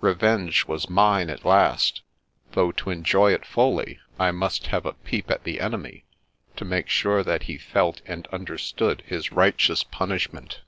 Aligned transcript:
Revenge 0.00 0.66
was 0.66 0.90
mine 0.90 1.30
at 1.30 1.44
last, 1.44 2.00
though 2.54 2.72
to 2.72 2.90
enjoy 2.90 3.32
it 3.32 3.46
fully 3.46 4.00
I 4.18 4.32
must 4.32 4.66
have 4.66 4.84
a 4.84 4.94
peep 4.94 5.30
at 5.30 5.44
the 5.44 5.60
enemy, 5.60 6.02
to 6.56 6.64
make 6.64 6.88
sure 6.88 7.22
that 7.22 7.44
he 7.44 7.56
felt 7.56 8.00
and 8.04 8.26
understood 8.32 9.04
his 9.06 9.30
righteous 9.30 9.84
punishment. 9.84 10.62